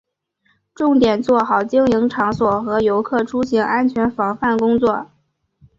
[0.73, 5.11] 重点做好经营场所和游客出行安全防范工作